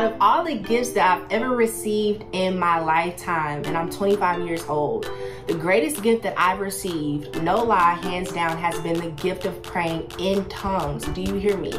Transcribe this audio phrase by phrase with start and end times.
[0.00, 4.46] Out of all the gifts that I've ever received in my lifetime, and I'm 25
[4.46, 5.04] years old,
[5.46, 9.62] the greatest gift that I've received, no lie, hands down, has been the gift of
[9.62, 11.04] praying in tongues.
[11.08, 11.74] Do you hear me?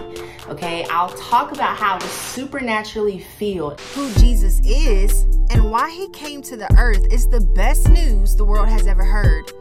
[0.49, 6.43] Okay, I'll talk about how was supernaturally feel Who Jesus is and why he came
[6.43, 9.51] to the earth is the best news the world has ever heard.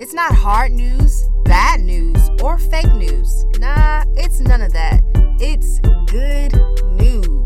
[0.00, 3.46] It's not hard news, bad news, or fake news.
[3.58, 5.00] Nah, it's none of that.
[5.40, 6.52] It's good
[7.00, 7.41] news.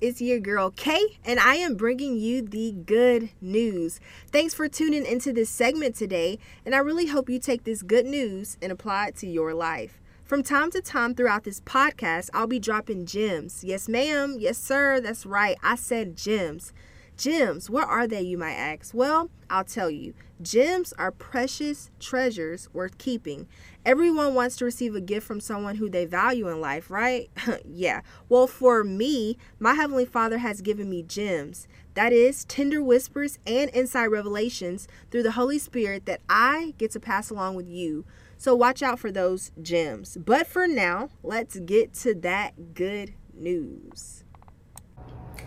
[0.00, 4.00] It's your girl Kay, and I am bringing you the good news.
[4.30, 8.06] Thanks for tuning into this segment today, and I really hope you take this good
[8.06, 10.00] news and apply it to your life.
[10.24, 13.64] From time to time throughout this podcast, I'll be dropping gems.
[13.64, 14.36] Yes, ma'am.
[14.38, 15.00] Yes, sir.
[15.00, 15.56] That's right.
[15.62, 16.72] I said gems.
[17.18, 18.94] Gems, what are they, you might ask?
[18.94, 20.14] Well, I'll tell you.
[20.40, 23.48] Gems are precious treasures worth keeping.
[23.84, 27.28] Everyone wants to receive a gift from someone who they value in life, right?
[27.68, 28.02] yeah.
[28.28, 31.66] Well, for me, my Heavenly Father has given me gems.
[31.94, 37.00] That is, tender whispers and inside revelations through the Holy Spirit that I get to
[37.00, 38.04] pass along with you.
[38.36, 40.16] So watch out for those gems.
[40.24, 44.22] But for now, let's get to that good news.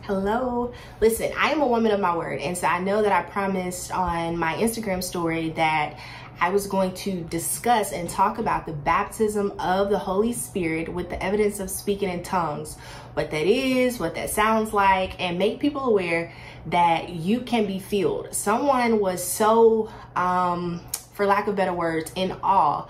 [0.03, 0.73] Hello.
[0.99, 2.39] Listen, I am a woman of my word.
[2.39, 5.99] And so I know that I promised on my Instagram story that
[6.39, 11.09] I was going to discuss and talk about the baptism of the Holy Spirit with
[11.09, 12.77] the evidence of speaking in tongues,
[13.13, 16.33] what that is, what that sounds like, and make people aware
[16.65, 18.33] that you can be filled.
[18.33, 20.81] Someone was so, um,
[21.13, 22.87] for lack of better words, in awe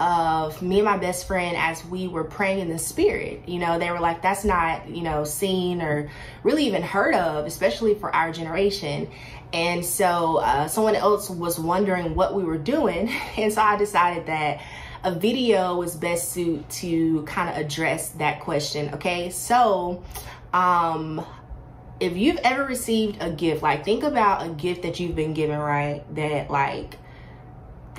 [0.00, 3.48] of me and my best friend as we were praying in the spirit.
[3.48, 6.10] You know, they were like, that's not, you know, seen or
[6.42, 9.08] really even heard of, especially for our generation.
[9.52, 13.12] And so uh, someone else was wondering what we were doing.
[13.36, 14.60] And so I decided that
[15.04, 18.94] a video was best suited to kind of address that question.
[18.94, 19.30] Okay.
[19.30, 20.02] So,
[20.52, 21.24] um,
[22.00, 25.58] if you've ever received a gift, like think about a gift that you've been given,
[25.58, 26.02] right?
[26.14, 26.96] That like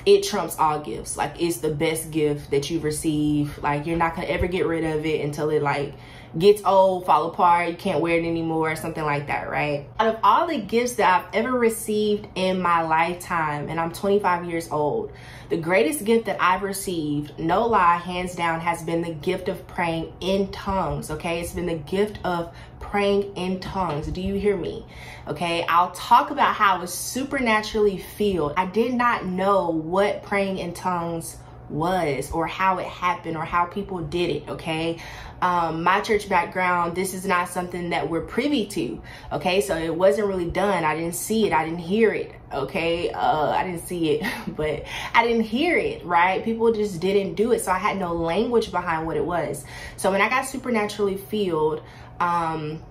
[0.06, 1.16] it trumps all gifts.
[1.16, 3.60] Like it's the best gift that you've received.
[3.62, 5.94] Like you're not gonna ever get rid of it until it like
[6.38, 9.86] gets old, fall apart, you can't wear it anymore, something like that, right?
[9.98, 14.44] Out of all the gifts that I've ever received in my lifetime, and I'm 25
[14.44, 15.12] years old,
[15.48, 19.66] the greatest gift that I've received, no lie, hands down, has been the gift of
[19.66, 21.40] praying in tongues, okay?
[21.40, 22.54] It's been the gift of
[22.96, 24.06] praying in tongues.
[24.06, 24.82] Do you hear me?
[25.28, 28.54] Okay, I'll talk about how I was supernaturally filled.
[28.56, 31.36] I did not know what praying in tongues
[31.68, 34.98] was or how it happened or how people did it okay?
[35.42, 39.02] Um, my church background this is not something that we're privy to
[39.32, 39.60] okay?
[39.60, 40.84] So it wasn't really done.
[40.84, 41.52] I didn't see it.
[41.52, 43.10] I didn't hear it okay?
[43.10, 46.44] Uh, i didn't see it but i didn't hear it right?
[46.44, 47.60] People just didn't do it.
[47.60, 49.64] So i had no language behind what it was.
[49.96, 51.82] So when i got supernaturally filled
[52.20, 52.82] um,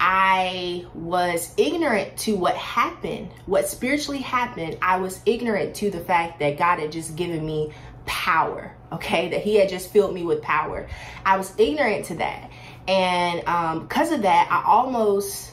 [0.00, 4.78] I was ignorant to what happened, what spiritually happened.
[4.80, 7.72] I was ignorant to the fact that God had just given me
[8.06, 9.30] power, okay?
[9.30, 10.88] That He had just filled me with power.
[11.24, 12.50] I was ignorant to that.
[12.86, 15.50] And um, because of that, I almost,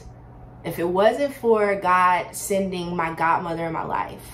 [0.64, 4.24] if it wasn't for God sending my godmother in my life,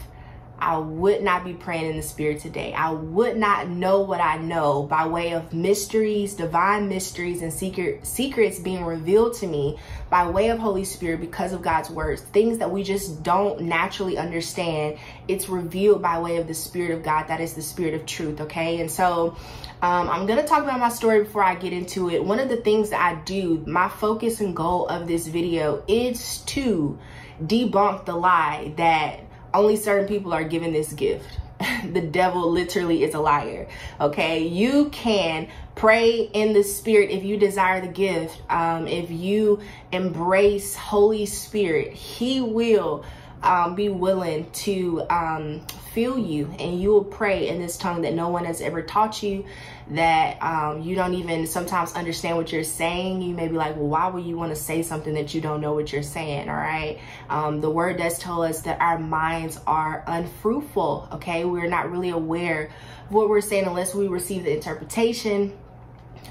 [0.63, 2.73] I would not be praying in the spirit today.
[2.73, 8.07] I would not know what I know by way of mysteries, divine mysteries, and secret
[8.07, 9.79] secrets being revealed to me
[10.09, 12.23] by way of Holy Spirit because of God's words.
[12.23, 14.99] Things that we just don't naturally understand.
[15.27, 17.27] It's revealed by way of the Spirit of God.
[17.27, 18.41] That is the Spirit of truth.
[18.43, 18.81] Okay.
[18.81, 19.37] And so
[19.83, 22.25] um, I'm to talk about my story before I get into it.
[22.25, 26.39] One of the things that I do, my focus and goal of this video is
[26.43, 26.99] to
[27.43, 29.21] debunk the lie that
[29.55, 31.39] only certain people are given this gift.
[31.93, 33.69] the devil literally is a liar.
[34.01, 38.41] Okay, you can pray in the spirit if you desire the gift.
[38.51, 39.61] Um, if you
[39.93, 43.05] embrace Holy Spirit, He will
[43.43, 48.15] um, be willing to um, feel you and you will pray in this tongue that
[48.15, 49.45] no one has ever taught you
[49.91, 53.21] that um, you don't even sometimes understand what you're saying.
[53.21, 55.61] You may be like well why would you want to say something that you don't
[55.61, 56.49] know what you're saying?
[56.49, 56.99] All right?
[57.29, 61.45] Um, the word does tell us that our minds are unfruitful okay?
[61.45, 62.71] We're not really aware
[63.07, 65.57] of what we're saying unless we receive the interpretation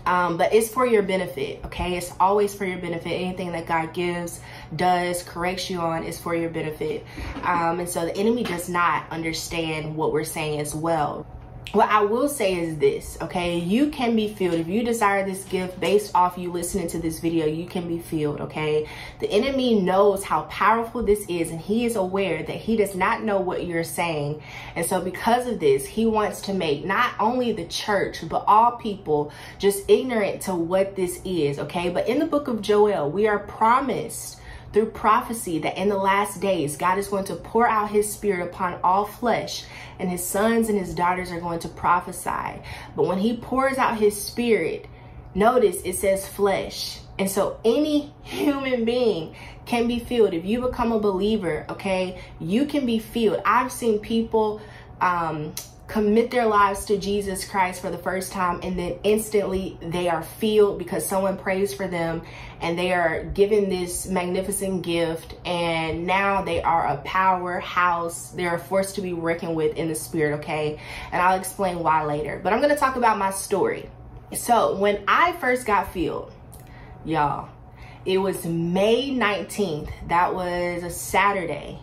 [0.06, 1.96] Um, but it's for your benefit, okay?
[1.96, 3.12] It's always for your benefit.
[3.12, 4.40] Anything that God gives,
[4.76, 7.06] does, corrects you on is for your benefit.
[7.44, 11.26] Um, and so the enemy does not understand what we're saying as well
[11.74, 13.58] what I will say is this, okay?
[13.58, 14.56] You can be filled.
[14.56, 17.98] If you desire this gift based off you listening to this video, you can be
[17.98, 18.90] filled, okay?
[19.20, 23.24] The enemy knows how powerful this is and he is aware that he does not
[23.24, 24.44] know what you're saying.
[24.76, 28.74] And so because of this, he wants to make not only the church, but all
[28.74, 31.90] people just ignorant to what this is, okay?
[31.90, 34.41] But in the book of Joel, we are promised
[34.74, 38.46] through prophecy that in the last days, God is going to pour out his spirit
[38.46, 39.66] upon all flesh,
[40.00, 42.62] and his sons and his daughters are going to prophesy.
[42.96, 44.88] But when he pours out his spirit,
[45.36, 47.00] notice it says flesh.
[47.20, 49.36] And so any human being
[49.66, 50.34] can be filled.
[50.34, 53.42] If you become a believer, okay, you can be filled.
[53.46, 54.62] I've seen people
[55.02, 55.54] um,
[55.92, 60.24] commit their lives to Jesus Christ for the first time and then instantly they are
[60.24, 62.22] filled because someone prays for them
[62.62, 68.30] and they are given this magnificent gift and now they are a powerhouse.
[68.30, 70.80] They're a force to be reckoned with in the spirit, okay?
[71.12, 72.40] And I'll explain why later.
[72.42, 73.90] But I'm to talk about my story.
[74.34, 76.32] So, when I first got filled,
[77.04, 77.50] y'all,
[78.06, 79.92] it was May 19th.
[80.08, 81.80] That was a Saturday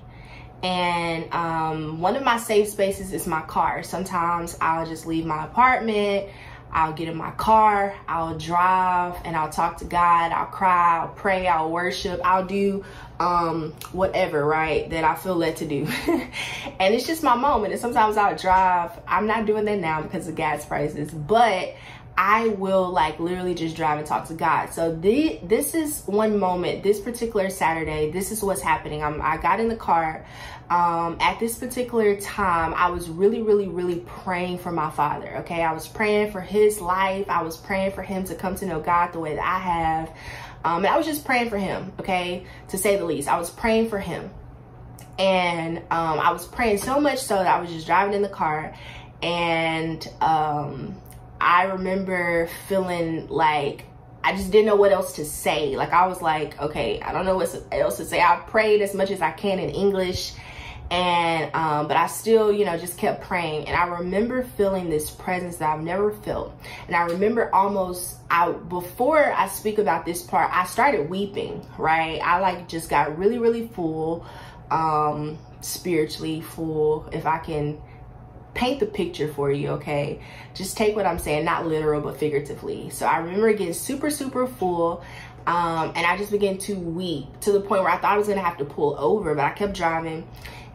[0.63, 3.83] and um, one of my safe spaces is my car.
[3.83, 6.29] Sometimes I'll just leave my apartment,
[6.73, 11.09] I'll get in my car, I'll drive, and I'll talk to God, I'll cry, I'll
[11.09, 12.85] pray, I'll worship, I'll do
[13.21, 15.87] um, whatever, right, that I feel led to do.
[16.07, 17.73] and it's just my moment.
[17.73, 18.93] And sometimes I'll drive.
[19.07, 21.75] I'm not doing that now because of gas prices, but
[22.21, 24.71] I will like literally just drive and talk to God.
[24.73, 29.05] So the, this is one moment, this particular Saturday, this is what's happening.
[29.05, 30.27] I'm, I got in the car.
[30.69, 35.37] Um, at this particular time, I was really, really, really praying for my father.
[35.39, 35.63] Okay.
[35.63, 37.31] I was praying for his life.
[37.31, 40.09] I was praying for him to come to know God the way that I have.
[40.65, 41.93] Um, and I was just praying for him.
[42.01, 42.45] Okay.
[42.71, 44.29] To say the least, I was praying for him.
[45.21, 48.29] And um, I was praying so much so that I was just driving in the
[48.29, 48.75] car
[49.23, 50.97] and um,
[51.41, 53.85] I remember feeling like
[54.25, 55.77] I just didn't know what else to say.
[55.77, 58.21] Like I was like, okay, I don't know what else to say.
[58.21, 60.35] I prayed as much as I can in English
[60.91, 63.69] and um, but I still, you know, just kept praying.
[63.69, 66.55] And I remember feeling this presence that I've never felt.
[66.87, 72.21] And I remember almost I before I speak about this part, I started weeping, right?
[72.23, 74.25] I like just got really, really full,
[74.71, 77.81] um, spiritually full, if I can
[78.55, 80.21] paint the picture for you, okay?
[80.55, 82.91] Just take what I'm saying, not literal, but figuratively.
[82.91, 85.05] So I remember getting super, super full.
[85.47, 88.29] Um, and I just began to weep to the point where I thought I was
[88.29, 90.29] gonna have to pull over, but I kept driving.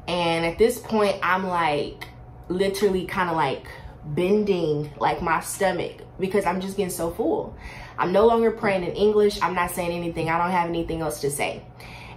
[0.07, 2.07] And at this point, I'm like
[2.49, 3.67] literally kind of like
[4.05, 7.55] bending like my stomach because I'm just getting so full.
[7.97, 9.41] I'm no longer praying in English.
[9.41, 10.29] I'm not saying anything.
[10.29, 11.63] I don't have anything else to say.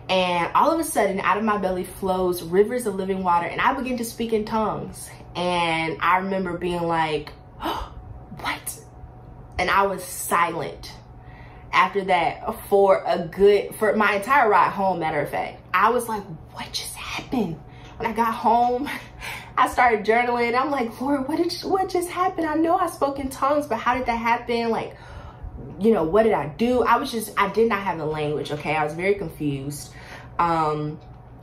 [0.08, 3.60] And all of a sudden, out of my belly flows rivers of living water, and
[3.60, 5.10] I begin to speak in tongues.
[5.36, 7.94] And I remember being like, oh,
[8.40, 8.80] what?
[9.58, 10.92] And I was silent
[11.72, 15.60] after that for a good, for my entire ride home, matter of fact.
[15.72, 16.22] I was like,
[16.52, 17.60] what just happened?
[17.98, 18.88] When I got home,
[19.58, 20.58] I started journaling.
[20.58, 22.46] I'm like, Lord, what did what just happened?
[22.46, 24.70] I know I spoke in tongues, but how did that happen?
[24.70, 24.96] Like,
[25.78, 26.82] you know, what did I do?
[26.82, 28.74] I was just, I did not have the language, okay?
[28.74, 29.92] I was very confused.
[30.38, 30.98] Um,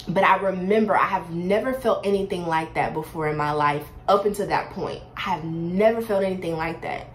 [0.07, 4.25] but I remember I have never felt anything like that before in my life up
[4.25, 5.01] until that point.
[5.15, 7.07] I have never felt anything like that.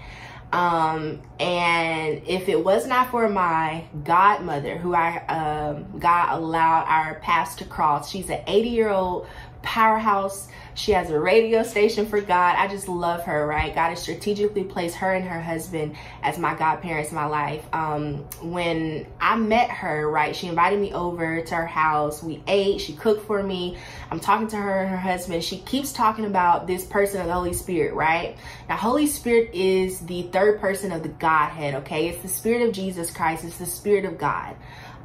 [0.52, 7.16] Um, and if it was not for my godmother, who I um, God allowed our
[7.16, 9.26] paths to cross, she's an 80 year old
[9.69, 10.49] powerhouse.
[10.73, 12.55] She has a radio station for God.
[12.57, 13.75] I just love her, right?
[13.75, 17.67] God has strategically placed her and her husband as my godparents in my life.
[17.75, 22.23] Um, when I met her, right, she invited me over to her house.
[22.23, 23.77] We ate, she cooked for me.
[24.11, 25.45] I'm talking to her and her husband.
[25.45, 28.39] She keeps talking about this person of the Holy Spirit, right?
[28.71, 32.09] Now, Holy Spirit is the third person of the Godhead, okay?
[32.09, 34.57] It's the Spirit of Jesus Christ, it's the Spirit of God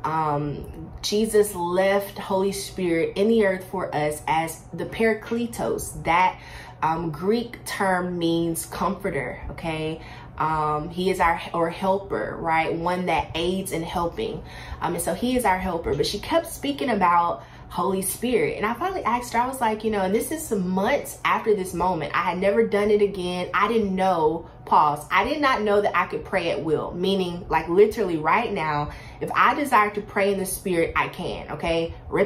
[0.04, 6.04] um, Jesus left Holy Spirit in the earth for us as the Parakletos.
[6.04, 6.40] That
[6.82, 10.02] um, Greek term means comforter, okay?
[10.38, 12.74] Um, he is our or helper, right?
[12.74, 14.44] One that aids in helping.
[14.82, 15.96] Um, and so he is our helper.
[15.96, 17.44] But she kept speaking about
[17.74, 18.58] Holy Spirit.
[18.58, 21.18] And I finally asked her, I was like, you know, and this is some months
[21.26, 22.12] after this moment.
[22.14, 23.50] I had never done it again.
[23.52, 27.44] I didn't know, pause, I did not know that I could pray at will, meaning
[27.50, 31.96] like literally right now, if I desire to pray in the Spirit, I can, okay?
[32.06, 32.26] I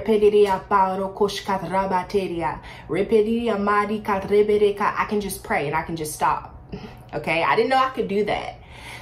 [5.05, 6.61] can just pray and I can just stop,
[7.13, 7.43] okay?
[7.43, 8.55] I didn't know I could do that.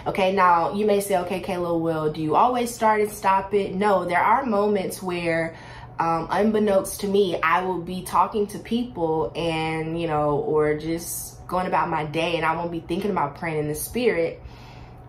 [0.06, 3.74] Okay, now you may say, okay, Kayla, well, do you always start and stop it?
[3.74, 5.58] No, there are moments where
[6.00, 11.46] um, unbeknownst to me, I will be talking to people and, you know, or just
[11.48, 14.42] going about my day and I won't be thinking about praying in the spirit.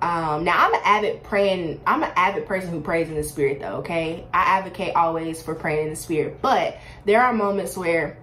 [0.01, 3.61] Um, now I'm an avid praying, I'm an avid person who prays in the spirit
[3.61, 4.27] though, okay?
[4.33, 6.77] I advocate always for praying in the spirit, but
[7.07, 8.19] there are moments where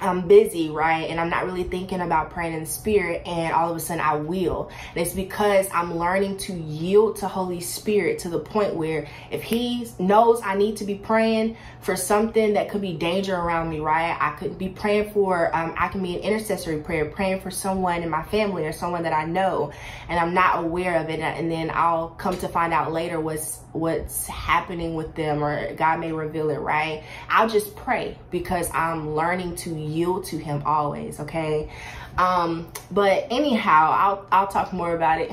[0.00, 1.08] I'm busy, right?
[1.10, 4.16] And I'm not really thinking about praying in spirit and all of a sudden I
[4.16, 4.70] will.
[4.94, 9.42] And it's because I'm learning to yield to Holy Spirit to the point where if
[9.42, 13.80] he knows I need to be praying for something that could be danger around me,
[13.80, 14.16] right?
[14.20, 18.02] I could be praying for, um, I can be an intercessory prayer, praying for someone
[18.02, 19.72] in my family or someone that I know
[20.08, 21.20] and I'm not aware of it.
[21.20, 25.98] And then I'll come to find out later what's what's happening with them or God
[25.98, 27.02] may reveal it, right?
[27.28, 31.70] I'll just pray because I'm learning to yield to him always, okay?
[32.18, 35.32] Um, but anyhow, I'll I'll talk more about it.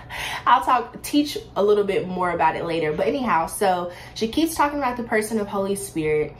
[0.46, 2.92] I'll talk teach a little bit more about it later.
[2.92, 6.34] But anyhow, so she keeps talking about the person of Holy Spirit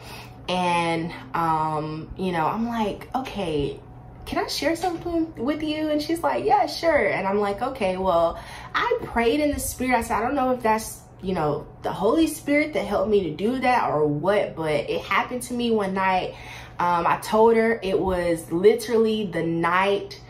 [0.48, 3.80] and um, you know, I'm like, okay,
[4.26, 5.88] can I share something with you?
[5.88, 7.06] And she's like, yeah, sure.
[7.08, 8.40] And I'm like, okay, well,
[8.74, 9.96] I prayed in the spirit.
[9.96, 13.24] I said, I don't know if that's you know, the Holy Spirit that helped me
[13.24, 16.36] to do that or what, but it happened to me one night.
[16.78, 20.20] Um, I told her it was literally the night,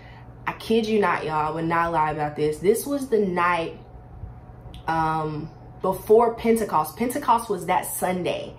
[0.47, 2.61] I kid you not, y'all, I would not lie about this.
[2.61, 3.79] This was the night
[4.89, 5.51] um,
[5.87, 6.97] before Pentecost.
[6.97, 8.53] Pentecost was that Sunday.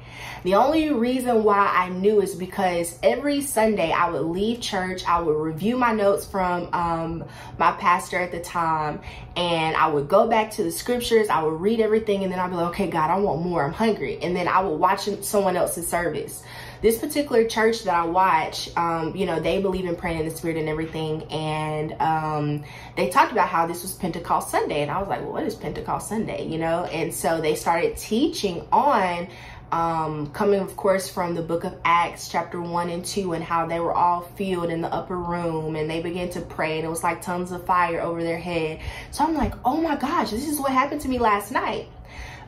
[0.43, 5.19] The only reason why I knew is because every Sunday I would leave church, I
[5.19, 7.25] would review my notes from um,
[7.57, 9.01] my pastor at the time,
[9.36, 12.50] and I would go back to the scriptures, I would read everything, and then I'd
[12.50, 14.19] be like, okay, God, I want more, I'm hungry.
[14.22, 16.43] And then I would watch someone else's service
[16.81, 20.36] this particular church that I watch, um, you know, they believe in praying in the
[20.36, 21.24] spirit and everything.
[21.31, 22.63] And um,
[22.96, 24.81] they talked about how this was Pentecost Sunday.
[24.81, 26.48] And I was like, well, what is Pentecost Sunday?
[26.48, 26.86] You know?
[26.86, 29.27] And so they started teaching on
[29.72, 33.65] um, coming, of course, from the book of Acts, chapter 1 and 2, and how
[33.65, 36.89] they were all filled in the upper room and they began to pray, and it
[36.89, 38.79] was like tongues of fire over their head.
[39.12, 41.89] So I'm like, oh my gosh, this is what happened to me last night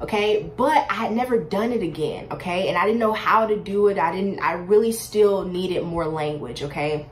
[0.01, 0.49] okay?
[0.55, 2.67] But i had never done it again okay?
[2.69, 3.97] And i didn't know how to do it.
[3.97, 7.05] I didn't i really still needed more language okay?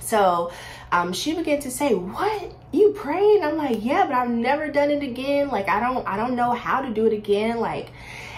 [0.00, 0.52] So
[0.90, 2.52] um, she began to say what?
[2.70, 3.42] You praying?
[3.42, 5.48] I'm like yeah but i've never done it again.
[5.48, 7.58] Like i don't i don't know how to do it again.
[7.58, 7.90] Like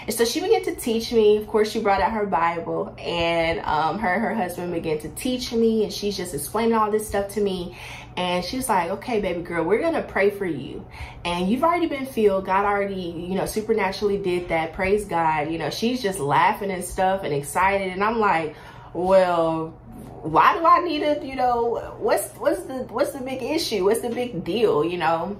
[0.05, 1.37] and so she began to teach me.
[1.37, 5.09] Of course, she brought out her Bible, and um, her and her husband began to
[5.09, 7.75] teach me, and she's just explaining all this stuff to me.
[8.17, 10.85] And she's like, okay, baby girl, we're to pray for you.
[11.25, 12.45] And you've already been filled.
[12.45, 14.73] God already, you know, supernaturally did that.
[14.73, 15.51] Praise God.
[15.51, 17.91] You know, she's just laughing and stuff and excited.
[17.91, 18.55] And I'm like,
[18.93, 19.69] well,
[20.21, 23.83] why do I need to, you know, what's, what's the, what's the big issue?
[23.83, 25.37] What's the big deal, you know?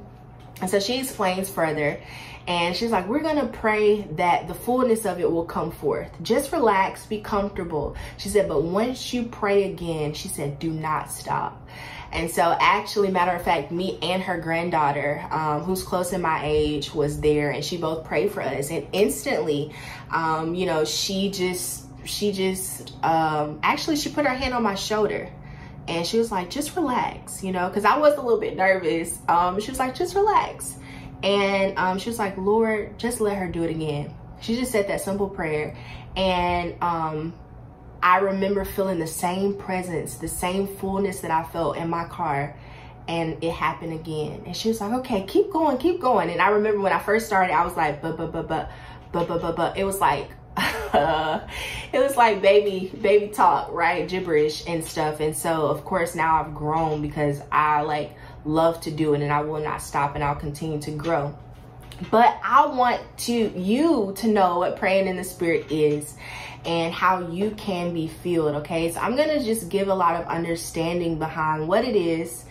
[0.60, 2.02] And so she explains further.
[2.48, 6.12] And she's like, we're going to pray that the fullness of it will come forth.
[6.22, 7.96] Just relax, be comfortable.
[8.18, 11.68] She said, but once you pray again, she said, do not stop.
[12.16, 16.40] And so actually, matter of fact, me and her granddaughter, um, who's close in my
[16.46, 18.72] age, was there and she both prayed for us.
[18.72, 19.74] And instantly,
[20.12, 24.76] um, you know, she just, she just, um, actually, she put her hand on my
[24.76, 25.30] shoulder
[25.90, 29.20] and she was like, just relax, you know, because I was a little bit nervous.
[29.28, 30.78] Um, she was like, just relax.
[31.22, 34.14] And um, she was like, Lord, just let her do it again.
[34.40, 35.76] She just said that simple prayer.
[36.16, 37.34] And um,
[38.06, 42.56] I remember feeling the same presence, the same fullness that I felt in my car.
[43.08, 44.44] And it happened again.
[44.46, 46.30] And she was like, okay, keep going, keep going.
[46.30, 48.70] And I remember when I first started, I was like, but, but, but, but,
[49.12, 49.78] but, but, but, but.
[49.78, 55.68] It was like, it was like baby baby talk right gibberish and stuff and so
[55.68, 59.60] of course now i've grown because i like love to do it and i will
[59.60, 61.38] not stop and i'll continue to grow
[62.10, 66.16] but i want to you to know what praying in the spirit is
[66.66, 70.28] and how you can be filled okay so i'm gonna just give a lot of
[70.28, 72.46] understanding behind what it is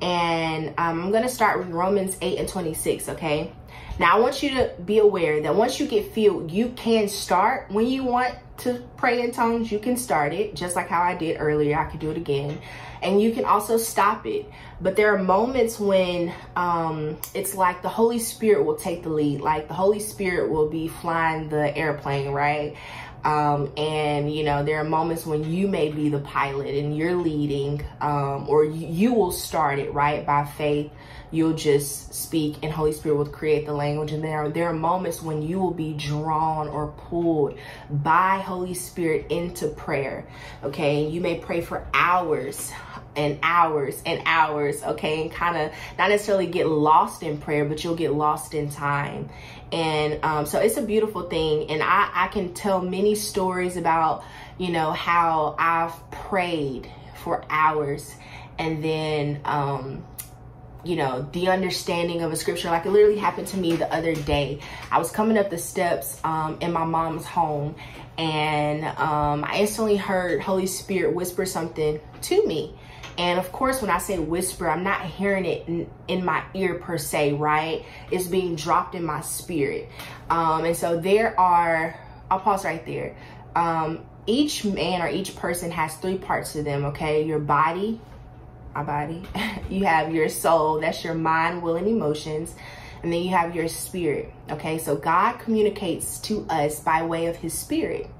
[0.00, 3.52] and um, i'm gonna start with romans 8 and 26 okay
[3.98, 7.68] now, I want you to be aware that once you get filled, you can start
[7.70, 9.72] when you want to pray in tongues.
[9.72, 11.76] You can start it just like how I did earlier.
[11.76, 12.60] I could do it again.
[13.02, 14.48] And you can also stop it.
[14.80, 19.40] But there are moments when um, it's like the Holy Spirit will take the lead.
[19.40, 22.76] Like the Holy Spirit will be flying the airplane, right?
[23.24, 27.16] Um, and you know there are moments when you may be the pilot and you're
[27.16, 30.90] leading um, or you, you will start it right by faith
[31.30, 34.12] you'll just speak and Holy Spirit will create the language.
[34.12, 37.58] And there are, there are moments when you will be drawn or pulled
[37.90, 40.26] by Holy Spirit into prayer.
[40.64, 41.08] Okay.
[41.08, 42.72] You may pray for hours
[43.16, 44.82] and hours and hours.
[44.82, 45.22] Okay.
[45.22, 49.28] And kind of not necessarily get lost in prayer, but you'll get lost in time.
[49.70, 51.70] And um, so it's a beautiful thing.
[51.70, 54.24] And I, I can tell many stories about,
[54.56, 56.90] you know, how I've prayed
[57.22, 58.14] for hours
[58.58, 60.04] and then, um,
[60.84, 62.70] you know, the understanding of a scripture.
[62.70, 64.60] Like it literally happened to me the other day.
[64.90, 67.74] I was coming up the steps um, in my mom's home
[68.16, 72.74] and um, I instantly heard Holy Spirit whisper something to me.
[73.16, 76.74] And of course, when I say whisper, I'm not hearing it in, in my ear
[76.74, 77.84] per se, right?
[78.10, 79.88] It's being dropped in my spirit.
[80.30, 81.98] Um, and so there are,
[82.30, 83.16] I'll pause right there.
[83.56, 87.24] Um, each man or each person has three parts to them, okay?
[87.24, 88.00] Your body,
[88.74, 89.22] my body.
[89.70, 92.54] you have your soul, that's your mind, will, and emotions.
[93.02, 94.78] And then you have your spirit, okay?
[94.78, 98.10] So God communicates to us by way of his spirit.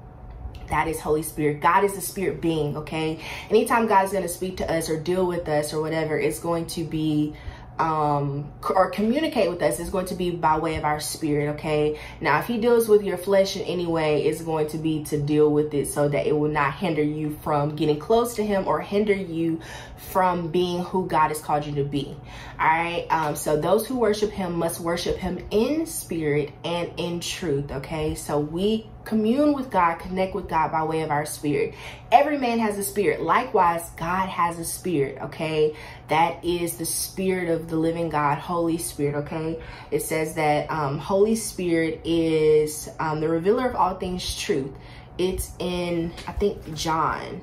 [0.69, 1.61] That is Holy Spirit.
[1.61, 3.19] God is a spirit being, okay?
[3.49, 6.67] Anytime God's going to speak to us or deal with us or whatever, it's going
[6.67, 7.33] to be
[7.79, 11.97] um, or communicate with us is going to be by way of our spirit, okay?
[12.19, 15.19] Now, if he deals with your flesh in any way, it's going to be to
[15.19, 18.67] deal with it so that it will not hinder you from getting close to him
[18.67, 19.61] or hinder you
[19.95, 22.15] from being who God has called you to be,
[22.59, 23.07] all right?
[23.09, 28.13] Um, so those who worship him must worship him in spirit and in truth, okay?
[28.15, 31.73] So we commune with God, connect with God by way of our spirit.
[32.11, 33.21] Every man has a spirit.
[33.21, 35.75] Likewise, God has a spirit, okay?
[36.09, 39.59] That is the spirit of the living God, Holy Spirit, okay?
[39.89, 44.71] It says that um, Holy Spirit is um, the revealer of all things truth.
[45.17, 47.41] It's in, I think, John,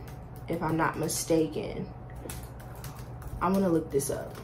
[0.48, 1.84] if I'm not mistaken.
[3.42, 4.36] I'm to look this up.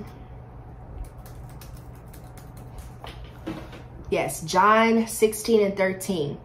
[4.10, 6.36] Yes, John 16 and 13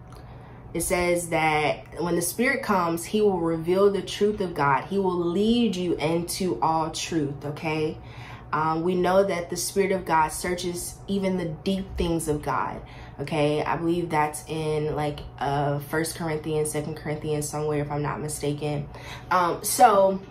[0.77, 4.85] it says that when the Spirit comes, He will reveal the truth of God.
[4.85, 7.97] He will lead you into all truth, okay?
[8.53, 12.81] Um, we know that the Spirit of God searches even the deep things of God.
[13.19, 18.21] Okay, I believe that's in like uh First Corinthians, Second Corinthians, somewhere if I'm not
[18.21, 18.87] mistaken.
[19.31, 20.21] Um, so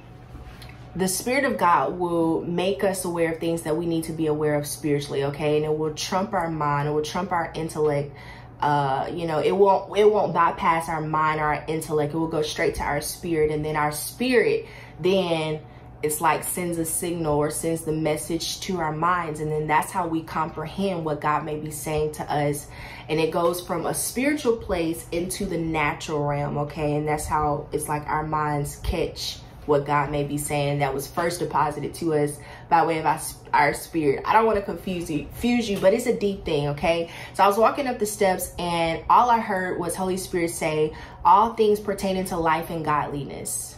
[0.94, 4.28] the Spirit of God will make us aware of things that we need to be
[4.28, 5.24] aware of spiritually.
[5.24, 8.14] Okay, and it will trump our mind, it will trump our intellect
[8.60, 12.14] uh, you know, it won't it won't bypass our mind or our intellect.
[12.14, 14.66] It will go straight to our spirit, and then our spirit
[15.00, 15.60] then
[16.02, 19.90] it's like sends a signal or sends the message to our minds, and then that's
[19.90, 22.66] how we comprehend what God may be saying to us.
[23.08, 26.96] And it goes from a spiritual place into the natural realm, okay?
[26.96, 31.06] And that's how it's like our minds catch what God may be saying that was
[31.06, 33.20] first deposited to us by way of our,
[33.52, 34.22] our spirit.
[34.24, 37.10] I don't want to confuse you, confuse you, but it's a deep thing, okay?
[37.34, 40.94] So I was walking up the steps and all I heard was Holy Spirit say,
[41.24, 43.76] all things pertaining to life and godliness.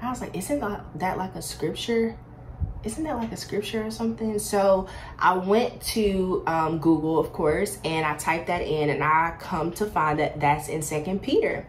[0.00, 2.16] I was like, isn't that like a scripture?
[2.84, 4.38] Isn't that like a scripture or something?
[4.38, 4.88] So
[5.18, 9.72] I went to um, Google, of course, and I typed that in, and I come
[9.72, 11.66] to find that that's in Second Peter.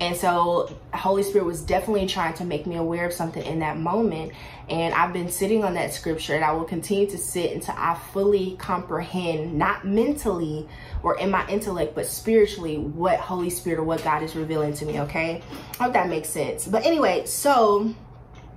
[0.00, 3.78] And so Holy Spirit was definitely trying to make me aware of something in that
[3.78, 4.32] moment.
[4.68, 7.98] And I've been sitting on that scripture, and I will continue to sit until I
[8.12, 10.68] fully comprehend, not mentally
[11.02, 14.86] or in my intellect, but spiritually, what Holy Spirit or what God is revealing to
[14.86, 15.00] me.
[15.00, 15.42] Okay,
[15.80, 16.68] I hope that makes sense.
[16.68, 17.92] But anyway, so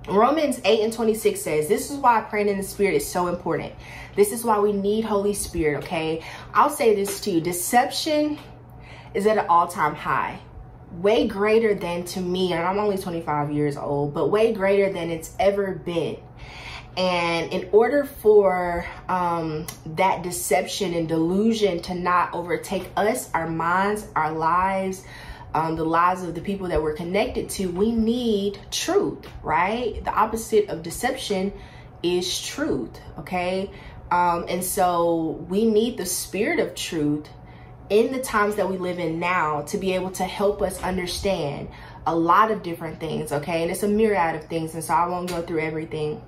[0.08, 3.74] Romans 8 and 26 says, This is why praying in the Spirit is so important.
[4.16, 6.24] This is why we need Holy Spirit, okay?
[6.54, 8.38] I'll say this to you deception
[9.14, 10.40] is at an all time high,
[10.92, 15.10] way greater than to me, and I'm only 25 years old, but way greater than
[15.10, 16.18] it's ever been.
[16.98, 24.08] And in order for um, that deception and delusion to not overtake us, our minds,
[24.16, 25.04] our lives,
[25.56, 30.04] um, the lives of the people that we're connected to, we need truth, right?
[30.04, 31.54] The opposite of deception
[32.04, 33.72] is truth, okay?
[34.12, 37.30] Um, and so we need the spirit of truth
[37.90, 41.70] in the times that we live in now to be able to help us understand
[42.06, 43.62] a lot of different things, okay?
[43.62, 46.22] And it's a myriad of things, and so I won't go through everything.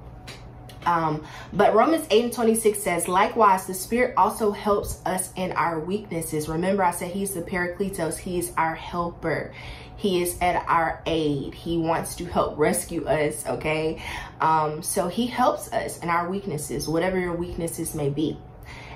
[0.86, 5.80] Um, but Romans 8 and 26 says, likewise, the Spirit also helps us in our
[5.80, 6.48] weaknesses.
[6.48, 9.54] Remember, I said He's the Paracletos, He is our helper.
[9.98, 11.56] He is at our aid.
[11.56, 14.02] He wants to help rescue us, okay?
[14.40, 18.38] Um, so He helps us in our weaknesses, whatever your weaknesses may be.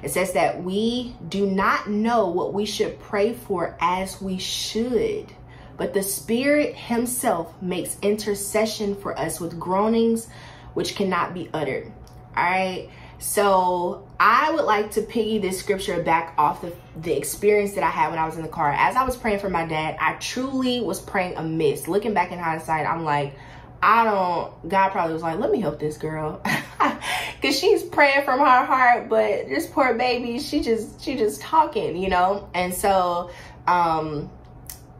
[0.04, 5.32] It says that we do not know what we should pray for as we should,
[5.78, 10.28] but the Spirit Himself makes intercession for us with groanings
[10.74, 11.92] which cannot be uttered.
[12.36, 12.90] All right.
[13.20, 17.90] So I would like to piggy this scripture back off the, the experience that I
[17.90, 18.72] had when I was in the car.
[18.72, 21.88] As I was praying for my dad, I truly was praying amiss.
[21.88, 23.36] Looking back in hindsight, I'm like,
[23.84, 26.42] I don't, God probably was like, let me help this girl.
[27.42, 31.98] Cause she's praying from her heart, but this poor baby, she just, she just talking,
[31.98, 32.50] you know?
[32.54, 33.32] And so,
[33.68, 34.32] um,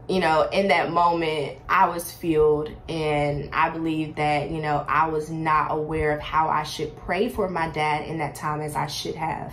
[0.08, 5.08] you know, in that moment, I was filled, and I believe that, you know, I
[5.08, 8.74] was not aware of how I should pray for my dad in that time as
[8.74, 9.52] I should have.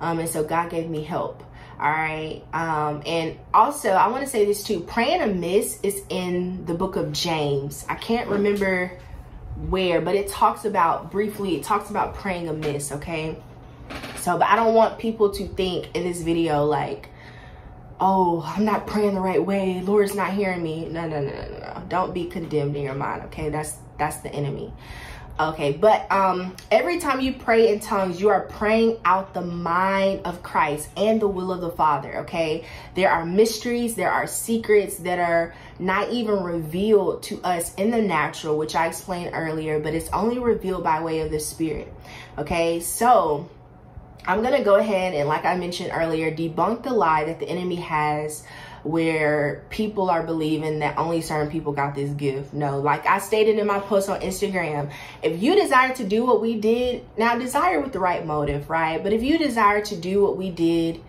[0.00, 1.44] Um, and so God gave me help.
[1.78, 2.42] All right.
[2.52, 6.96] Um, and also, I want to say this too praying amiss is in the book
[6.96, 7.84] of James.
[7.88, 8.98] I can't remember
[9.68, 12.92] where, but it talks about briefly, it talks about praying amiss.
[12.92, 13.36] Okay.
[14.18, 17.08] So, but I don't want people to think in this video like,
[18.02, 19.80] oh, I'm not praying the right way.
[19.80, 20.86] Lord's not hearing me.
[20.88, 21.82] No, no, no, no, no.
[21.88, 23.22] Don't be condemned in your mind.
[23.26, 23.48] Okay.
[23.48, 24.72] That's, that's the enemy
[25.40, 30.20] okay but um every time you pray in tongues you are praying out the mind
[30.26, 34.98] of christ and the will of the father okay there are mysteries there are secrets
[34.98, 39.94] that are not even revealed to us in the natural which i explained earlier but
[39.94, 41.90] it's only revealed by way of the spirit
[42.36, 43.48] okay so
[44.26, 47.76] i'm gonna go ahead and like i mentioned earlier debunk the lie that the enemy
[47.76, 48.44] has
[48.82, 52.52] where people are believing that only certain people got this gift.
[52.52, 54.90] No, like I stated in my post on Instagram,
[55.22, 59.02] if you desire to do what we did, now desire with the right motive, right?
[59.02, 61.00] But if you desire to do what we did,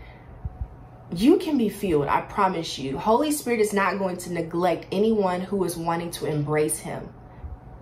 [1.15, 2.07] you can be filled.
[2.07, 2.97] I promise you.
[2.97, 7.09] Holy Spirit is not going to neglect anyone who is wanting to embrace Him.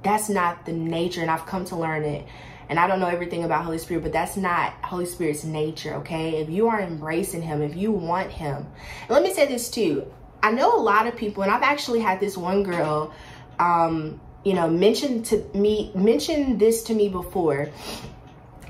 [0.03, 2.25] That's not the nature, and I've come to learn it
[2.71, 6.37] and I don't know everything about Holy Spirit, but that's not Holy Spirit's nature, okay?
[6.37, 8.65] If you are embracing Him, if you want Him,
[9.01, 10.09] and let me say this too.
[10.41, 13.13] I know a lot of people, and I've actually had this one girl,
[13.59, 17.69] um, you know, mention to me, mention this to me before,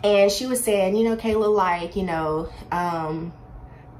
[0.03, 3.31] and she was saying, you know, Kayla, like, you know, um,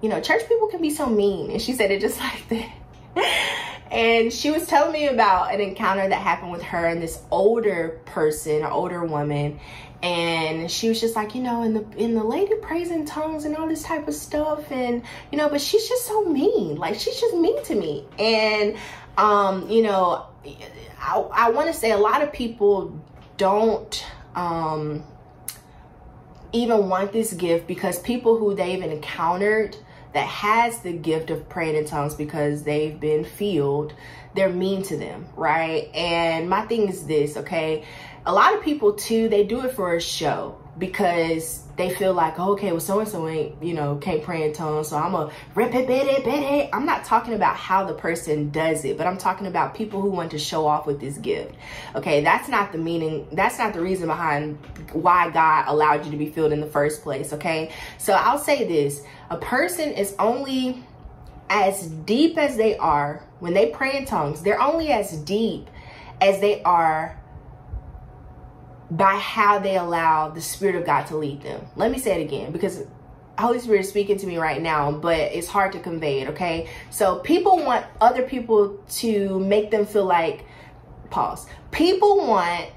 [0.02, 3.71] you know, church people can be so mean, and she said it just like that.
[3.92, 8.00] And she was telling me about an encounter that happened with her and this older
[8.06, 9.60] person, an older woman,
[10.02, 13.46] and she was just like you know and the in the lady prays in tongues
[13.46, 14.72] and all this type of stuff.
[14.72, 16.78] And you know but she's just so mean.
[16.78, 18.06] Like she's just mean to me.
[18.18, 18.78] And
[19.18, 20.26] um you know
[21.00, 23.00] i, I want to say a lot of people
[23.38, 25.04] don't um
[26.54, 29.76] even want this gift because people who they've encountered
[30.14, 33.94] that has the gift of praying in tongues because they've been filled.
[34.34, 35.94] They're mean to them right?
[35.94, 37.86] And my thing is this okay?
[38.26, 42.40] A lot of people too they do it for a show because they feel like
[42.40, 45.32] okay well so and so ain't you know can't pray in tongues so i'm a
[45.56, 46.70] rip it bit it bit it.
[46.72, 50.10] I'm not talking about how the person does it but i'm talking about people who
[50.10, 51.56] want to show off with this gift.
[51.96, 54.60] Okay that's not the meaning that's not the reason behind
[54.94, 57.72] why god allowed you to be filled in the first place okay?
[57.98, 60.84] So i'll say this a person is only
[61.50, 65.68] as deep as they are when they pray in tongues they're only as deep
[66.22, 67.18] as they are
[68.92, 71.66] by how they allow the Spirit of God to lead them.
[71.78, 72.84] Let me say it again because
[73.40, 76.70] Holy Spirit is speaking to me right now, but it's hard to convey it, okay?
[76.90, 80.46] So people want other people to make them feel like,
[81.10, 81.48] pause.
[81.72, 82.70] People want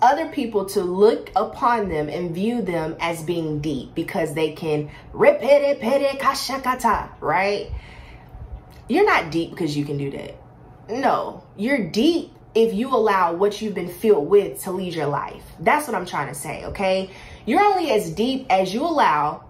[0.00, 4.90] other people to look upon them and view them as being deep because they can
[5.12, 7.70] repete pere kashakata, right?
[8.88, 10.34] You're not deep because you can do that.
[10.88, 15.42] No, you're deep if you allow what you've been filled with to lead your life.
[15.60, 17.10] That's what I'm trying to say, okay?
[17.44, 19.44] You're only as deep as you allow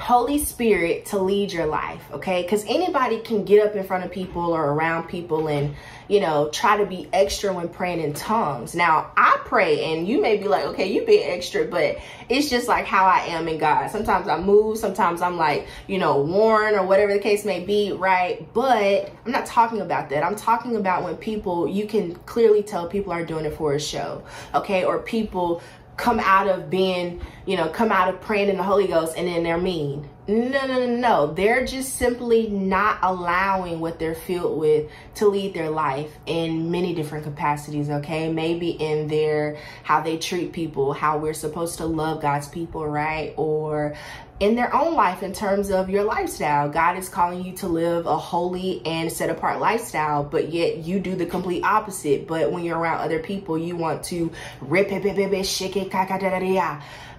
[0.00, 2.42] Holy Spirit to lead your life, okay?
[2.42, 5.74] Because anybody can get up in front of people or around people and,
[6.08, 8.74] you know, try to be extra when praying in tongues.
[8.74, 11.98] Now, I pray and you may be like, okay, you be extra, but
[12.30, 13.90] it's just like how I am in God.
[13.90, 17.92] Sometimes I move, sometimes I'm like, you know, worn or whatever the case may be,
[17.92, 18.52] right?
[18.54, 20.24] But I'm not talking about that.
[20.24, 23.80] I'm talking about when people, you can clearly tell people are doing it for a
[23.80, 24.22] show,
[24.54, 24.84] okay?
[24.84, 25.62] Or people
[25.96, 29.28] come out of being, you know, come out of praying in the Holy Ghost and
[29.28, 30.08] then they're mean.
[30.26, 31.34] No, no, no, no.
[31.34, 36.94] They're just simply not allowing what they're filled with to lead their life in many
[36.94, 38.32] different capacities, okay?
[38.32, 43.34] Maybe in their how they treat people, how we're supposed to love God's people, right?
[43.36, 43.96] Or
[44.40, 46.70] in their own life in terms of your lifestyle.
[46.70, 50.98] God is calling you to live a holy and set apart lifestyle, but yet you
[50.98, 52.26] do the complete opposite.
[52.26, 55.90] But when you're around other people, you want to rip it, shake it,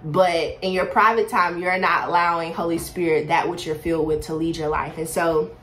[0.04, 4.24] but in your private time, you're not allowing Holy Spirit that which you're filled with
[4.24, 4.98] to lead your life.
[4.98, 5.56] And so,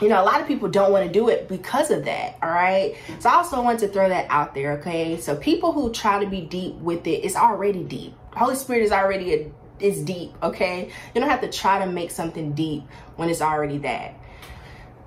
[0.00, 2.38] you know, a lot of people don't want to do it because of that.
[2.42, 2.96] All right.
[3.18, 4.78] So I also want to throw that out there.
[4.78, 5.20] Okay.
[5.20, 8.14] So people who try to be deep with it, it's already deep.
[8.34, 10.90] Holy Spirit is already a it's deep, okay?
[11.14, 12.84] You don't have to try to make something deep
[13.16, 14.14] when it's already that.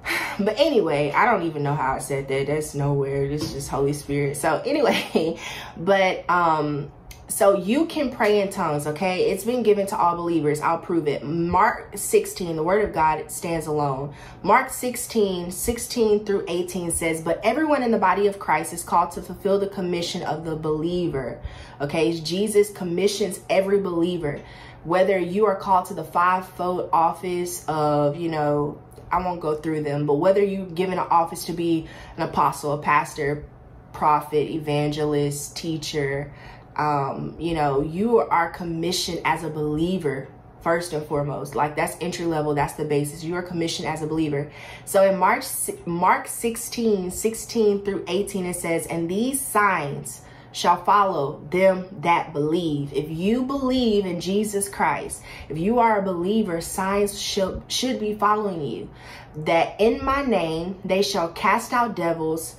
[0.38, 2.48] But anyway, I don't even know how I said that.
[2.48, 3.24] That's nowhere.
[3.24, 4.36] It's just Holy Spirit.
[4.36, 5.40] So anyway,
[5.78, 6.92] but um
[7.28, 9.32] so you can pray in tongues, okay?
[9.32, 10.62] It's been given to all believers.
[10.62, 11.24] I'll prove it.
[11.24, 14.14] Mark 16, the word of God stands alone.
[14.44, 19.12] Mark 16, 16 through 18 says, But everyone in the body of Christ is called
[19.12, 21.42] to fulfill the commission of the believer.
[21.82, 24.40] Okay, Jesus commissions every believer.
[24.84, 28.80] Whether you are called to the fivefold office of, you know,
[29.12, 32.74] I won't go through them, but whether you're given an office to be an apostle,
[32.74, 33.46] a pastor,
[33.94, 36.32] prophet, evangelist, teacher,
[36.78, 40.28] um, you know, you are commissioned as a believer
[40.62, 41.56] first and foremost.
[41.56, 43.24] Like that's entry level, that's the basis.
[43.24, 44.52] You are commissioned as a believer.
[44.84, 45.44] So in Mark
[45.86, 50.22] Mark 16, 16 through 18, it says, and these signs
[50.56, 52.94] shall follow them that believe.
[52.94, 58.16] If you believe in Jesus Christ, if you are a believer, signs should, should be
[58.16, 58.90] following you.
[59.36, 62.56] That in my name they shall cast out devils,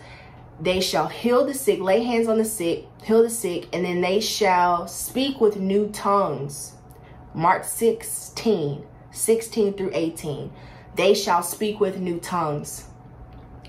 [0.60, 4.00] they shall heal the sick, lay hands on the sick, heal the sick, and then
[4.00, 6.72] they shall speak with new tongues.
[7.34, 10.50] Mark 16, 16 through 18.
[10.94, 12.86] They shall speak with new tongues.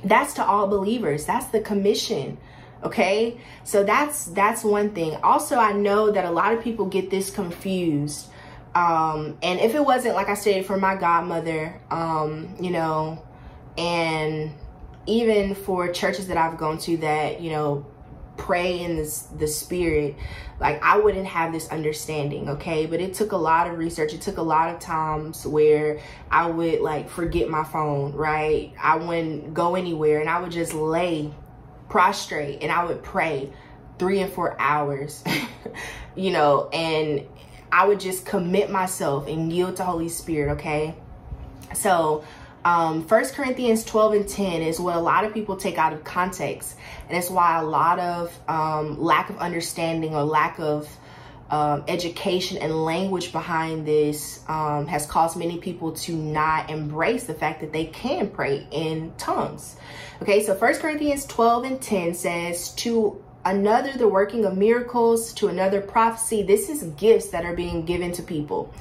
[0.04, 1.26] That's to all believers.
[1.26, 2.38] That's the commission.
[2.84, 3.40] Okay?
[3.66, 5.16] So that's that's one thing.
[5.18, 8.30] Also, I know that a lot of people get this confused.
[8.74, 13.22] Um, and if it wasn't like I said for my godmother, um, you know,
[13.78, 14.52] and
[15.08, 17.86] even for churches that I've gone to that, you know,
[18.38, 20.16] pray in this the spirit
[20.60, 22.86] like i wouldn't have this understanding okay?
[22.86, 24.14] But it took a lot of research.
[24.14, 26.00] It took a lot of times where
[26.32, 28.74] i would like forget my phone right?
[28.82, 31.34] I wouldn't go anywhere and i would just lay
[31.90, 33.52] prostrate and i would pray
[33.98, 35.24] three and four hours
[36.16, 36.70] you know?
[36.70, 37.26] And
[37.72, 40.96] i would just commit myself and yield to holy spirit okay?
[41.74, 42.24] So
[42.68, 46.04] um, 1 Corinthians 12 and 10 is what a lot of people take out of
[46.04, 46.76] context.
[47.08, 50.90] And it's why a lot of um, lack of understanding or lack of
[51.50, 57.34] um, education and language behind this um, has caused many people to not embrace the
[57.34, 59.78] fact that they can pray in tongues.
[60.22, 65.48] Okay, so 1 Corinthians 12 and 10 says, To another the working of miracles, to
[65.48, 66.44] another prophecy.
[66.44, 68.74] This is gifts that are being given to people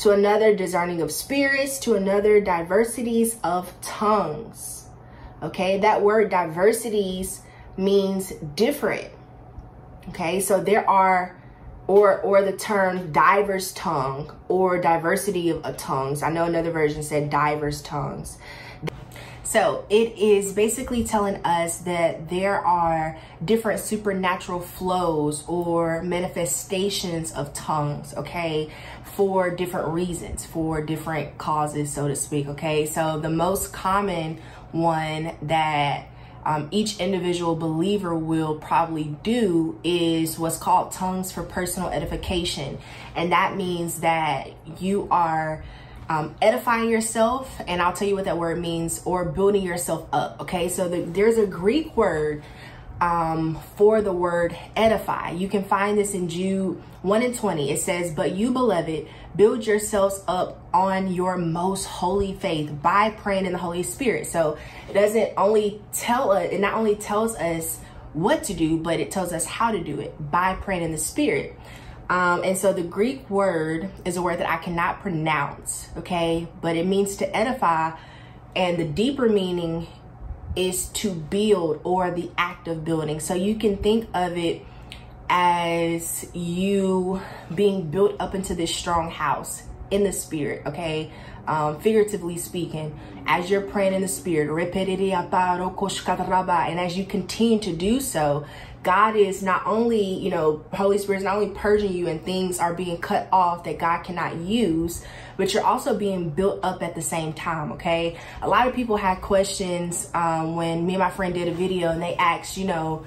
[0.00, 4.86] to another discerning of spirits, to another diversities of tongues.
[5.42, 7.42] Okay, that word diversities
[7.76, 9.08] means different.
[10.08, 11.36] Okay, so there are
[11.86, 16.22] or or the term diverse tongue or diversity of, of tongues.
[16.22, 18.38] I know another version said diverse tongues.
[19.50, 27.52] So it is basically telling us that there are different supernatural flows or manifestations of
[27.52, 28.70] tongues, okay,
[29.02, 32.86] for different reasons, for different causes, so to speak, okay.
[32.86, 36.06] So the most common one that
[36.44, 42.78] um, each individual believer will probably do is what's called tongues for personal edification.
[43.16, 45.64] And that means that you are
[46.10, 50.40] um, edifying yourself, and I'll tell you what that word means, or building yourself up.
[50.40, 52.42] Okay, so the, there's a Greek word
[53.00, 55.30] um, for the word edify.
[55.30, 57.70] You can find this in Jude 1 and 20.
[57.70, 63.46] It says, But you, beloved, build yourselves up on your most holy faith by praying
[63.46, 64.26] in the Holy Spirit.
[64.26, 67.78] So it doesn't only tell us, it not only tells us
[68.14, 70.98] what to do, but it tells us how to do it by praying in the
[70.98, 71.56] Spirit.
[72.10, 76.48] Um, and so the Greek word is a word that I cannot pronounce, okay?
[76.60, 77.96] But it means to edify,
[78.56, 79.86] and the deeper meaning
[80.56, 83.20] is to build or the act of building.
[83.20, 84.62] So you can think of it
[85.28, 87.22] as you
[87.54, 91.12] being built up into this strong house in the spirit, okay?
[91.50, 94.56] Um, figuratively speaking, as you're praying in the spirit, and
[96.80, 98.46] as you continue to do so,
[98.84, 102.60] God is not only, you know, Holy Spirit is not only purging you and things
[102.60, 105.04] are being cut off that God cannot use,
[105.36, 108.16] but you're also being built up at the same time, okay?
[108.42, 111.90] A lot of people had questions um, when me and my friend did a video
[111.90, 113.04] and they asked, you know,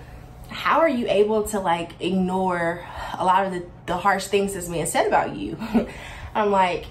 [0.50, 2.86] how are you able to like ignore
[3.18, 5.58] a lot of the, the harsh things that's being said about you?
[6.36, 6.88] I'm like,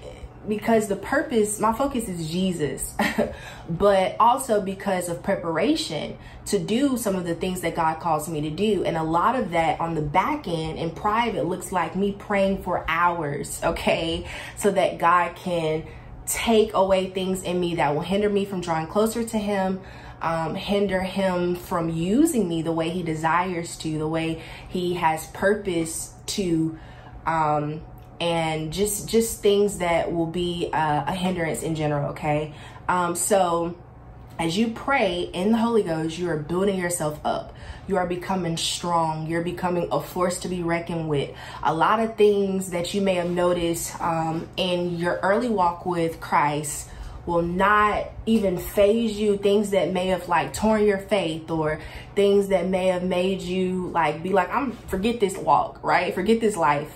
[0.48, 2.94] because the purpose, my focus is Jesus,
[3.70, 8.40] but also because of preparation to do some of the things that God calls me
[8.42, 8.84] to do.
[8.84, 12.62] And a lot of that on the back end in private looks like me praying
[12.62, 14.26] for hours, okay?
[14.56, 15.84] So that God can
[16.26, 19.80] take away things in me that will hinder me from drawing closer to Him.
[20.20, 25.26] Um, hinder him from using me the way he desires to, the way he has
[25.26, 26.78] purpose to
[27.26, 27.82] um,
[28.22, 32.10] and just just things that will be uh, a hindrance in general.
[32.10, 32.54] Okay,
[32.88, 33.76] um, so
[34.38, 37.52] as you pray in the Holy Ghost, you are building yourself up.
[37.88, 39.26] You are becoming strong.
[39.26, 41.34] You're becoming a force to be reckoned with.
[41.64, 46.20] A lot of things that you may have noticed um, in your early walk with
[46.20, 46.88] Christ
[47.26, 51.80] will not even faze you things that may have like torn your faith or
[52.14, 56.40] things that may have made you like be like i'm forget this walk right forget
[56.40, 56.92] this life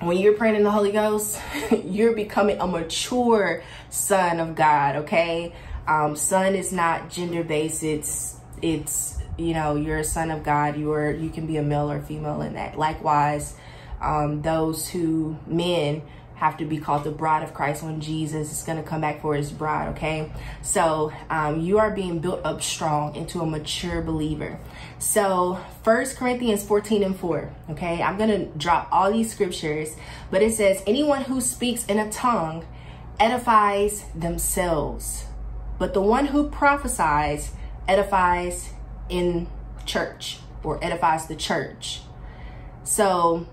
[0.00, 1.38] when you're praying in the holy ghost
[1.84, 5.54] you're becoming a mature son of god okay?
[5.86, 10.76] Um, son is not gender based it's it's you know you're a son of god.
[10.76, 12.78] You are you can be a male or female in that.
[12.78, 13.56] Likewise
[14.00, 16.02] um, those who men
[16.40, 19.20] have to be called the bride of Christ when Jesus is going to come back
[19.20, 20.32] for his bride, okay?
[20.62, 24.58] So um, you are being built up strong into a mature believer.
[24.98, 28.02] So First Corinthians 14 and 4, okay?
[28.02, 29.94] I'm going to drop all these scriptures,
[30.30, 32.66] but it says, anyone who speaks in a tongue
[33.18, 35.26] edifies themselves,
[35.78, 37.52] but the one who prophesies
[37.86, 38.70] edifies
[39.10, 39.46] in
[39.84, 42.00] church or edifies the church.
[42.82, 43.46] So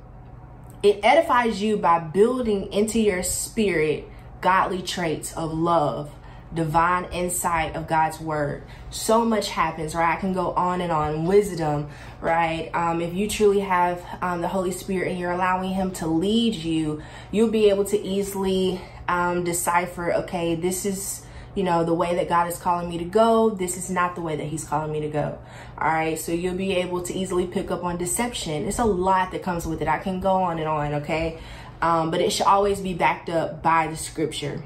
[0.83, 4.07] it edifies you by building into your spirit
[4.41, 6.11] godly traits of love,
[6.53, 8.63] divine insight of God's word.
[8.89, 10.15] So much happens, right?
[10.15, 11.25] I can go on and on.
[11.25, 11.89] Wisdom,
[12.21, 12.69] right?
[12.73, 16.55] Um, if you truly have um, the Holy Spirit and you're allowing Him to lead
[16.55, 21.25] you, you'll be able to easily um, decipher, okay, this is
[21.57, 24.21] you know, the way that God is calling me to go, this is not the
[24.21, 25.39] way that He's calling me to go.
[25.75, 26.19] All right.
[26.19, 28.67] So you'll be able to easily pick up on deception.
[28.67, 29.87] It's a lot that comes with it.
[29.87, 30.93] I can go on and on.
[31.01, 31.39] Okay.
[31.81, 34.63] Um, but it should always be backed up by the scripture.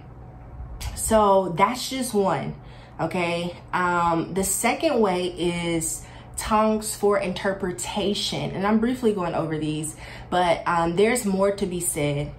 [0.95, 2.55] So that's just one.
[2.99, 3.55] Okay.
[3.71, 8.51] Um, the second way is tongues for interpretation.
[8.51, 9.95] And I'm briefly going over these,
[10.29, 12.33] but um, there's more to be said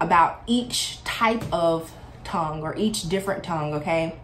[0.00, 1.92] about each type of
[2.28, 4.16] tongue or each different tongue, okay?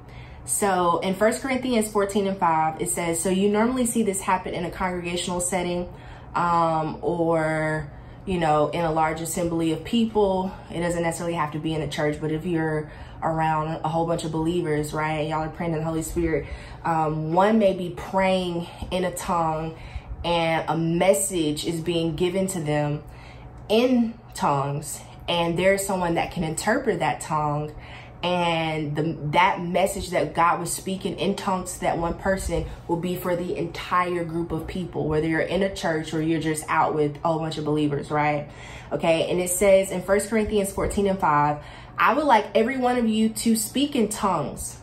[0.45, 4.53] So in 1 Corinthians 14 and 5, it says, So you normally see this happen
[4.55, 5.89] in a congregational setting
[6.35, 7.91] um, or,
[8.27, 10.55] you know, in a large assembly of people.
[10.71, 12.91] It doesn't necessarily have to be in the church, but if you're
[13.23, 16.47] around a whole bunch of believers, right, y'all are praying in the Holy Spirit,
[16.85, 19.75] um, one may be praying in a tongue
[20.25, 23.03] and a message is being given to them
[23.69, 27.75] in tongues and there's someone that can interpret that tongue
[28.25, 32.97] and the, that message that God was speaking in tongues to that one person will
[32.97, 36.65] be for the entire group of people, whether you're in a church or you're just
[36.69, 38.49] out with a whole bunch of believers, right?
[38.91, 41.59] Okay, and it says in First Corinthians 14 and 5,
[41.99, 44.79] I would like every one of you to speak in tongues,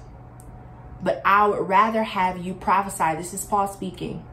[1.01, 3.15] but I would rather have you prophesy.
[3.17, 4.23] This is Paul speaking.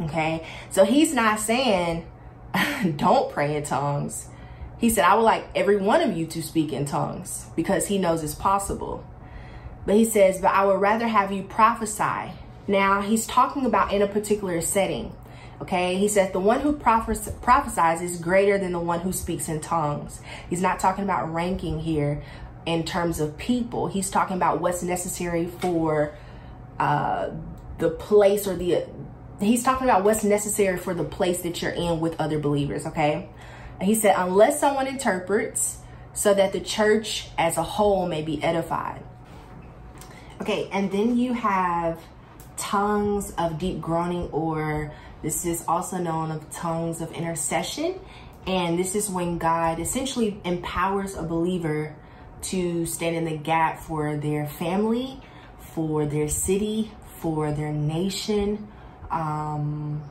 [0.00, 2.06] Okay, so he's not saying
[2.96, 4.28] don't pray in tongues.
[4.82, 7.98] He said, I would like every one of you to speak in tongues because he
[7.98, 9.04] knows it's possible.
[9.86, 12.32] But he says, but I would rather have you prophesy.
[12.66, 15.14] Now he's talking about in a particular setting.
[15.60, 19.48] Okay, he says the one who prophes- prophesies is greater than the one who speaks
[19.48, 20.20] in tongues.
[20.50, 22.20] He's not talking about ranking here
[22.66, 23.86] in terms of people.
[23.86, 26.12] He's talking about what's necessary for
[26.80, 27.30] uh,
[27.78, 28.84] the place or the.
[29.38, 32.84] He's talking about what's necessary for the place that you're in with other believers.
[32.86, 33.28] Okay,
[33.84, 35.78] he said, unless someone interprets
[36.14, 39.02] so that the church as a whole may be edified.
[40.40, 42.00] Okay, and then you have
[42.56, 44.92] tongues of deep groaning, or
[45.22, 47.98] this is also known of tongues of intercession.
[48.46, 51.94] And this is when God essentially empowers a believer
[52.42, 55.20] to stand in the gap for their family,
[55.58, 56.90] for their city,
[57.20, 58.66] for their nation,
[59.12, 60.02] um,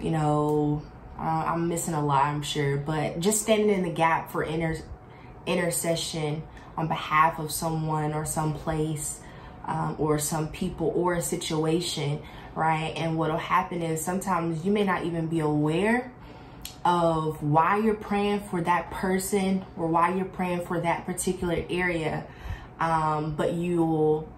[0.00, 0.82] you know,
[1.18, 4.82] uh, I'm missing a lot, I'm sure, but just standing in the gap for inter-
[5.46, 6.42] intercession
[6.76, 9.20] on behalf of someone or some place
[9.64, 12.22] um, or some people or a situation,
[12.54, 12.92] right?
[12.96, 16.12] And what'll happen is sometimes you may not even be aware
[16.84, 22.24] of why you're praying for that person or why you're praying for that particular area,
[22.78, 24.28] um, but you'll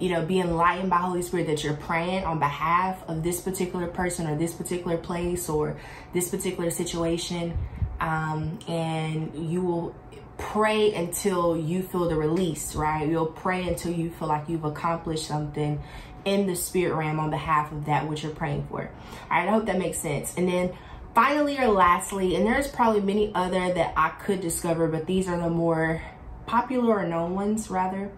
[0.00, 3.86] you know, be enlightened by Holy Spirit that you're praying on behalf of this particular
[3.86, 5.76] person or this particular place or
[6.12, 7.56] this particular situation.
[8.00, 9.94] Um, and you will
[10.36, 13.08] pray until you feel the release, right?
[13.08, 15.80] You'll pray until you feel like you've accomplished something
[16.24, 18.82] in the spirit realm on behalf of that which you're praying for.
[18.82, 18.88] All
[19.30, 20.34] right, I hope that makes sense.
[20.36, 20.72] And then
[21.14, 25.38] finally or lastly, and there's probably many other that I could discover, but these are
[25.38, 26.02] the more
[26.46, 28.10] popular or known ones rather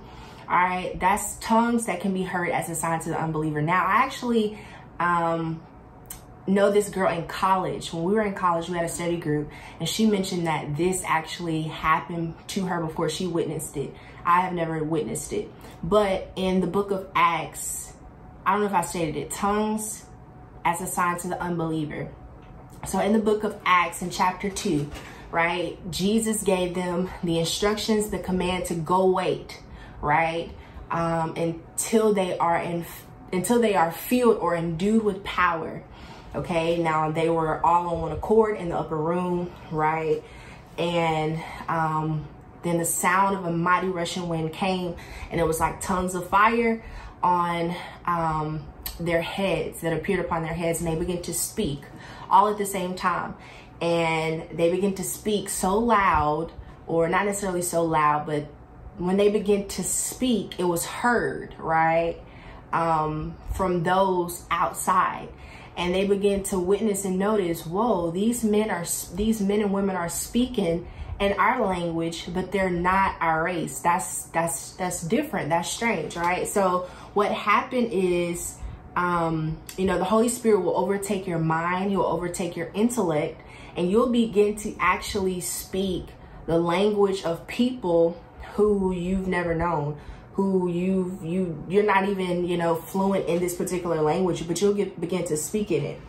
[0.48, 3.60] all right, that's tongues that can be heard as a sign to the unbeliever.
[3.62, 4.58] Now, I actually
[5.00, 5.60] um,
[6.46, 7.92] know this girl in college.
[7.92, 11.02] When we were in college, we had a study group, and she mentioned that this
[11.04, 13.92] actually happened to her before she witnessed it.
[14.24, 15.50] I have never witnessed it.
[15.82, 17.92] But in the book of Acts,
[18.44, 20.04] I don't know if I stated it, tongues
[20.64, 22.08] as a sign to the unbeliever.
[22.86, 24.88] So in the book of Acts in chapter 2,
[25.30, 29.60] right, Jesus gave them the instructions, the command to go wait,
[30.00, 30.50] right,
[30.90, 32.84] um, until they are in
[33.32, 35.82] until they are filled or endued with power.
[36.34, 40.22] Okay, now they were all on one accord in the upper room, right?
[40.78, 42.28] And um,
[42.62, 44.94] then the sound of a mighty rushing wind came,
[45.30, 46.84] and it was like tongues of fire
[47.22, 47.74] on
[48.04, 48.66] um,
[49.00, 51.82] their heads that appeared upon their heads, and they began to speak
[52.28, 53.34] all at the same time.
[53.80, 56.52] And they begin to speak so loud,
[56.86, 58.46] or not necessarily so loud, but
[58.98, 62.16] when they begin to speak, it was heard, right?
[62.72, 65.28] um, from those outside.
[65.76, 68.84] And they begin to witness and notice whoa these men are
[69.14, 70.88] these men and women are speaking
[71.20, 73.80] in our language but they're not our race.
[73.80, 75.50] That's that's that's different.
[75.50, 76.48] That's strange right?
[76.48, 78.56] So what happened is
[78.96, 83.38] um, you know the holy spirit will overtake your mind he will overtake your intellect
[83.76, 86.06] and you'll begin to actually speak
[86.46, 88.18] the language of people
[88.56, 89.98] who you've never known
[90.36, 94.74] who you you you're not even you know fluent in this particular language but you'll
[94.74, 96.00] get begin to speak in it.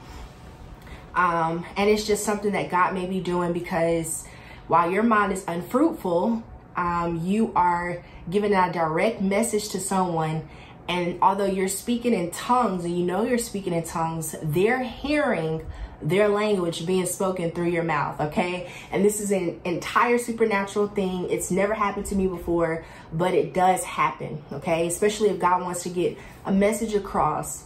[1.15, 4.25] Um, and it's just something that god may be doing because
[4.67, 6.43] while your mind is unfruitful
[6.75, 10.47] um, you are giving a direct message to someone.
[10.89, 15.65] And although you're speaking in tongues and you know you're speaking in tongues they're hearing
[16.01, 18.71] their language being spoken through your mouth, okay?
[18.91, 21.29] And this is an entire supernatural thing.
[21.29, 24.87] It's never happened to me before, but it does happen, okay?
[24.87, 27.65] Especially if God wants to get a message across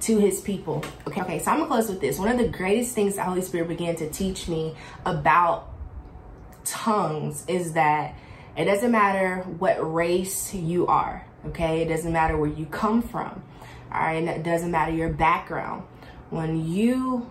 [0.00, 0.84] to his people.
[1.06, 2.18] Okay, okay, so I'm gonna close with this.
[2.18, 4.74] One of the greatest things the Holy Spirit began to teach me
[5.04, 5.68] about
[6.64, 8.14] tongues is that
[8.56, 11.82] it doesn't matter what race you are, okay?
[11.82, 13.42] It doesn't matter where you come from,
[13.92, 14.14] all right?
[14.14, 15.84] And it doesn't matter your background.
[16.30, 17.30] When you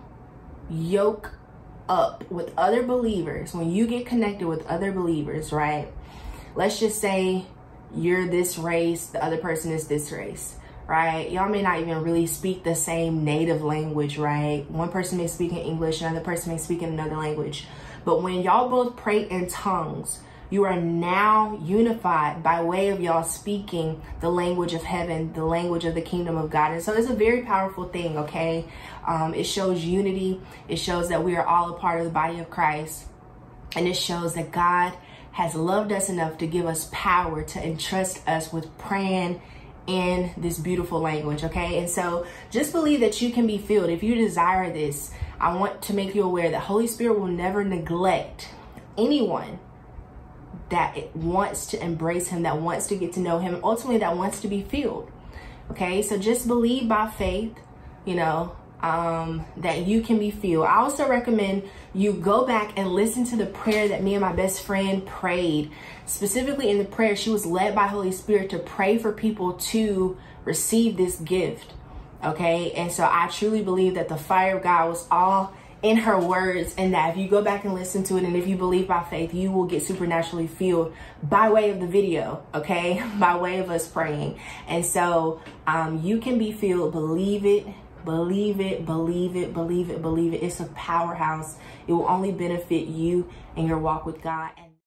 [0.70, 1.32] yoke
[1.88, 5.88] up with other believers, when you get connected with other believers, right?
[6.54, 7.46] Let's just say
[7.94, 10.56] you're this race, the other person is this race,
[10.86, 11.30] right?
[11.30, 14.68] Y'all may not even really speak the same native language, right?
[14.70, 17.66] One person may speak in English, another person may speak in another language.
[18.04, 23.24] But when y'all both pray in tongues, you are now unified by way of y'all
[23.24, 26.72] speaking the language of heaven, the language of the kingdom of God.
[26.72, 28.64] And so it's a very powerful thing, okay?
[29.06, 32.38] Um, it shows unity, it shows that we are all a part of the body
[32.38, 33.06] of Christ,
[33.74, 34.94] and it shows that God
[35.32, 39.40] has loved us enough to give us power to entrust us with praying
[39.86, 41.78] in this beautiful language, okay?
[41.78, 43.90] And so just believe that you can be filled.
[43.90, 47.64] If you desire this, I want to make you aware that Holy Spirit will never
[47.64, 48.48] neglect
[48.96, 49.58] anyone
[50.68, 54.16] that it wants to embrace him, that wants to get to know him, ultimately that
[54.16, 55.10] wants to be filled.
[55.70, 57.54] Okay, so just believe by faith,
[58.04, 60.66] you know, um, that you can be filled.
[60.66, 64.32] I also recommend you go back and listen to the prayer that me and my
[64.32, 65.72] best friend prayed.
[66.04, 70.16] Specifically in the prayer, she was led by Holy Spirit to pray for people to
[70.44, 71.72] receive this gift.
[72.24, 76.18] Okay, and so I truly believe that the fire of God was all in her
[76.18, 78.88] words and that if you go back and listen to it and if you believe
[78.88, 83.02] by faith you will get supernaturally filled by way of the video okay?
[83.18, 84.38] By way of us praying.
[84.66, 86.92] And so um, you can be filled.
[86.92, 87.66] Believe it.
[88.04, 88.84] Believe it.
[88.86, 89.52] Believe it.
[89.52, 90.02] Believe it.
[90.02, 90.42] Believe it.
[90.42, 91.56] It's a powerhouse.
[91.86, 94.50] It will only benefit you and your walk with god